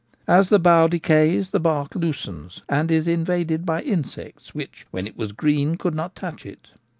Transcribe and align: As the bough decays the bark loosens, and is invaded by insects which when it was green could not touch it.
As 0.27 0.49
the 0.49 0.57
bough 0.57 0.87
decays 0.87 1.51
the 1.51 1.59
bark 1.59 1.93
loosens, 1.93 2.63
and 2.67 2.91
is 2.91 3.07
invaded 3.07 3.67
by 3.67 3.83
insects 3.83 4.55
which 4.55 4.87
when 4.89 5.05
it 5.05 5.15
was 5.15 5.31
green 5.31 5.75
could 5.75 5.93
not 5.93 6.15
touch 6.15 6.43
it. 6.43 6.69